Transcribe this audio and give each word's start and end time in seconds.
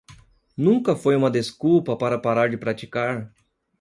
Nunca 0.57 0.95
foi 0.95 1.15
uma 1.15 1.29
desculpa 1.29 1.95
para 1.95 2.17
parar 2.17 2.49
de 2.49 2.57
praticar 2.57 3.31